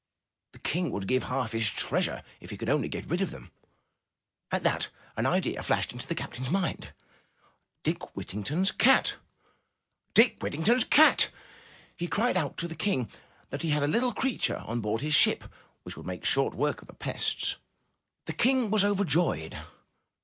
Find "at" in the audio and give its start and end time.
4.49-4.63